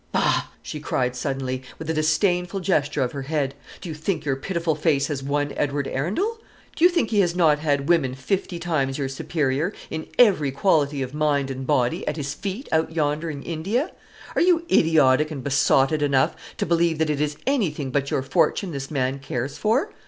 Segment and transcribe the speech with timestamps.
[0.11, 4.35] Bah!" she cried suddenly, with a disdainful gesture of her head; "do you think your
[4.35, 6.39] pitiful face has won Edward Arundel?
[6.75, 11.03] Do you think he has not had women fifty times your superior, in every quality
[11.03, 13.91] of mind and body, at his feet out yonder in India?
[14.35, 18.71] Are you idiotic and besotted enough to believe that it is anything but your fortune
[18.71, 19.93] this man cares for?